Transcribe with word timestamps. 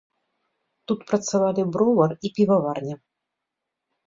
Тут 0.91 0.99
працавалі 1.11 1.61
бровар 1.75 2.11
і 2.29 2.33
піваварня. 2.39 2.95